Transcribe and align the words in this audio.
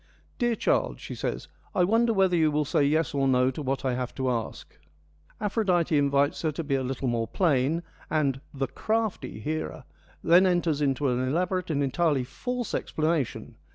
'Dear 0.39 0.55
child,' 0.55 0.99
she 0.99 1.13
says,' 1.13 1.47
I 1.75 1.83
wonder 1.83 2.11
whether 2.11 2.35
you 2.35 2.49
will 2.49 2.65
say 2.65 2.83
yes 2.83 3.13
or 3.13 3.27
no 3.27 3.51
to 3.51 3.61
what 3.61 3.85
I 3.85 3.93
have 3.93 4.15
to 4.15 4.31
ask.' 4.31 4.75
Aphrodite 5.39 5.95
invites 5.95 6.41
her 6.41 6.51
to 6.53 6.63
be 6.63 6.73
a 6.73 6.81
little 6.81 7.07
more 7.07 7.27
plain, 7.27 7.83
and' 8.09 8.41
the 8.61 8.65
crafty' 8.65 9.39
Hera 9.47 9.85
then 10.23 10.47
enters 10.47 10.81
into 10.81 11.07
an 11.09 11.19
elaborate 11.19 11.69
and 11.69 11.83
entirely 11.83 12.23
false 12.23 12.71
explana 12.71 13.23
tion. 13.27 13.57